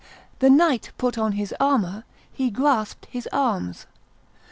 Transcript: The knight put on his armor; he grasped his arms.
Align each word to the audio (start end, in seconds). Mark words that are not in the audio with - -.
The 0.39 0.49
knight 0.49 0.93
put 0.97 1.15
on 1.19 1.33
his 1.33 1.53
armor; 1.59 2.05
he 2.33 2.49
grasped 2.49 3.05
his 3.11 3.29
arms. 3.31 3.85